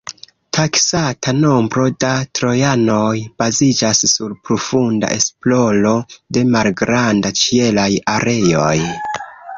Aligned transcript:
Taksata 0.57 1.33
nombro 1.41 1.83
da 2.03 2.13
trojanoj 2.39 3.13
baziĝas 3.43 4.01
sur 4.13 4.33
profunda 4.49 5.11
esploro 5.19 5.95
de 6.39 6.47
malgranda 6.57 7.37
ĉielaj 7.43 7.89
areoj. 8.19 8.77